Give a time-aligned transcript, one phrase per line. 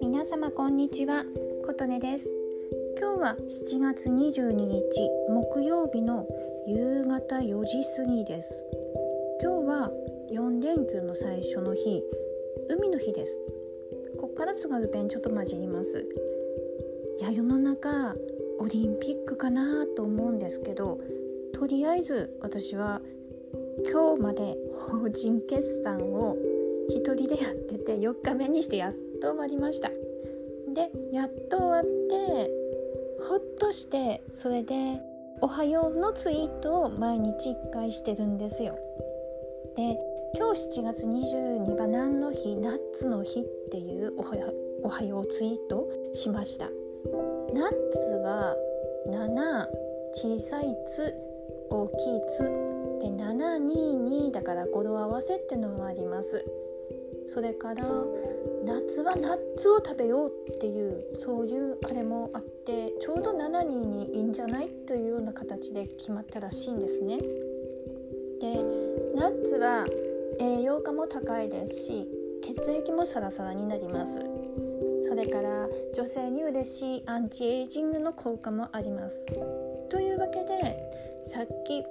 [0.00, 1.24] 皆様こんにちは
[1.66, 2.26] 琴音です。
[2.98, 4.82] 今日は7月22日
[5.28, 6.26] 木曜日の
[6.66, 8.64] 夕方4時過ぎです。
[9.42, 9.90] 今日は
[10.32, 12.02] 4連休の最初の日
[12.70, 13.38] 海の日です。
[14.18, 16.02] こっから津軽弁ちょっと混じります。
[17.18, 18.16] いや世の中
[18.58, 20.98] オリンピックかなと思うんですけど
[21.52, 23.02] とりあえず私は
[23.90, 26.36] 今日まで法人決算を
[26.90, 29.90] 1人でやってて4日目にしてやっと終わりました。
[30.74, 32.50] でやっと終わって
[33.28, 35.00] ほっとしてそれで
[35.40, 38.76] 「おはよう」のツイートを毎日1回してるんですよ。
[39.76, 39.98] で
[40.34, 42.56] 今日7月22日何の日？
[42.56, 44.22] ナッツの日っていうお
[44.88, 46.68] はようツイートしました。
[47.52, 47.72] ナッ
[48.06, 48.56] ツは
[49.08, 49.66] 7
[50.14, 51.14] 小さい「つ」
[51.70, 52.38] 大きい「つ」
[53.02, 56.44] で722だから語呂合わせってのもあります。
[57.28, 57.84] それから
[58.64, 67.18] 夏はナッツを食べようっていうそういうあれもあってちょうど722いいんじゃないというような形で決まったらしいんですね。
[67.18, 68.62] で
[69.14, 69.86] ナッツは
[70.38, 72.08] 栄養価も高いですし
[72.42, 74.18] 血液もサラサラになります。
[75.04, 79.20] それから女性に嬉しいアンチエイジングの効果もあります。
[79.88, 81.82] というわけでさっき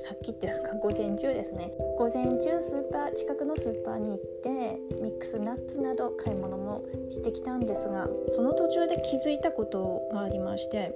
[0.00, 10.94] さっきっていうか午前中ですね午前中スーパー近くのスーパーに行ってミックスナッツなど買い物もしてきたんですがその途中で気づいたことがありまして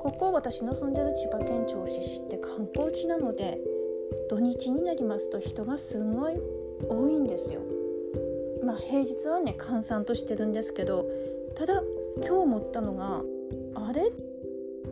[0.00, 3.58] ここ私の住んでる千葉県銚子市って観光地なので
[4.28, 6.34] 土日になりますと人がすごい
[6.88, 7.60] 多いんですよ。
[8.62, 11.06] まあ、平日はね閑散としてるんですけど
[11.54, 11.82] ただ
[12.18, 13.22] 今日思ったのが
[13.74, 14.10] あれ？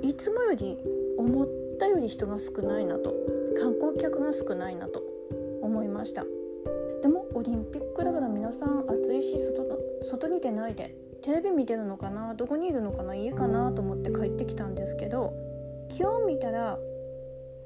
[0.00, 0.78] いつもより
[1.16, 3.14] 思っったより人が少ないなと
[3.58, 5.02] 観光客が少ないなと
[5.62, 6.24] 思いました。
[7.02, 15.32] でもオリンピックだから皆さん暑いし外外に出ないでテレビ見てるのかなどこにいるのかな家かなと思って帰ってきたんですけど
[15.88, 16.78] 気温見たら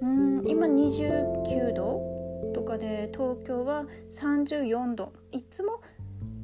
[0.02, 2.16] うん今29度
[2.54, 5.12] とかで東京は34度。
[5.32, 5.80] いつも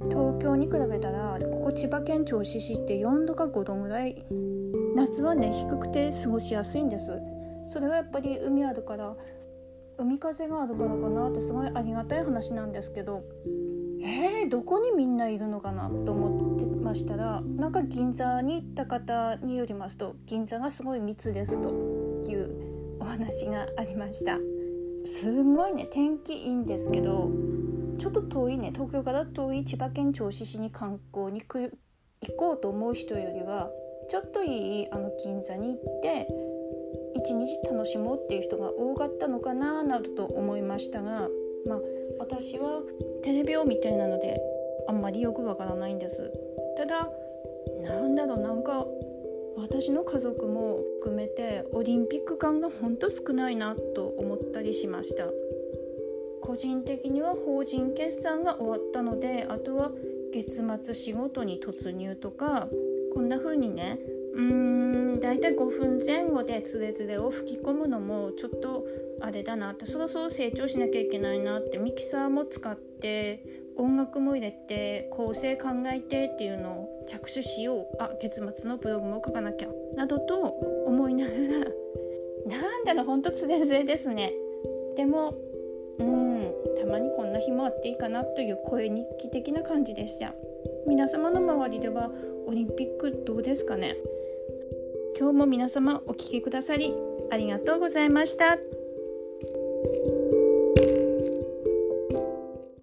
[0.08, 4.24] 東京に比べたらここ千葉県銚子市って4度か5度ぐらい
[4.96, 7.12] 夏はね低くて過ごしやすいんです。
[7.72, 9.16] それはやっぱり海あるから
[9.98, 13.22] 海風があるからかなってすごいありがたい話なんですけど
[14.04, 21.70] えー、どこにみんないるのかなと思ってましたらなんか銀座に行った方によりますと銀座がすごい密ですと
[22.28, 24.38] いうお話がありました。
[25.06, 27.30] すんごいね天気いいんですけど
[27.98, 31.70] ちょっと遠いね東京から遠い千葉県銚子市に観光に行
[32.36, 33.70] こうと思う人よりは
[34.10, 36.28] ちょっといいあの銀座に行って
[37.14, 41.28] 一日楽しもうっていう人が多かったのかななどと思いましたが
[41.66, 41.80] まあ
[42.18, 42.82] 私は
[43.22, 44.40] テレビを見てなので
[44.88, 46.30] あんまりよくわからないんです。
[46.76, 47.08] ただ
[47.82, 48.86] なんだろうなんか
[49.56, 55.26] 私の家族も含めてオリンピック感がほんと少ないなと思ったりしました。
[56.42, 59.92] 個人的には法人決算が終わったのであとは
[60.32, 62.68] 月末仕事に突入とか
[63.14, 64.00] こんな風にね
[64.34, 65.11] うーん
[65.52, 68.84] 5分前後でつれつれを吹き込むのもちょっと
[69.20, 73.44] あれだなってそろそろ成長しなきゃいけないなってミキサーも使って
[73.76, 80.34] 音楽も入れて構成考えてっていうのを着手しようあ月末のブログも書かなきゃなどと
[80.86, 81.38] 思いながら
[82.46, 84.32] なんだろうほんとつれつれですね
[84.96, 85.34] でも
[85.98, 90.34] うんたまにこんな日もあっていいかなという声日記的な感じでした
[90.86, 92.10] 皆様の周りでは
[92.46, 93.96] オリンピックどうですかね
[95.18, 96.94] 今日も皆様お聴きくださり
[97.30, 98.56] ありがとうございました。